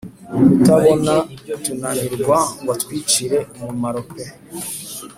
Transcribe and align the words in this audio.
kutubona 0.35 1.13
tunanirwa 1.63 2.37
ngw 2.59 2.69
atwicire 2.75 3.37
umumaro 3.61 4.01
pe! 4.11 4.23